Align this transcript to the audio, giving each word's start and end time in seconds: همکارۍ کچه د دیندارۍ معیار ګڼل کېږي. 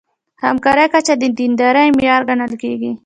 همکارۍ 0.43 0.87
کچه 0.93 1.13
د 1.21 1.23
دیندارۍ 1.37 1.87
معیار 1.97 2.21
ګڼل 2.29 2.53
کېږي. 2.61 2.91